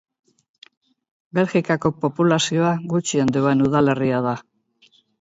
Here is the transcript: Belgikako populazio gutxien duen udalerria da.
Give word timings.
Belgikako 1.41 1.93
populazio 2.07 2.75
gutxien 2.97 3.33
duen 3.39 3.65
udalerria 3.71 4.27
da. 4.31 4.39